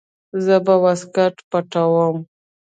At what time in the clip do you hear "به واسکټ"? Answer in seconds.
0.65-1.35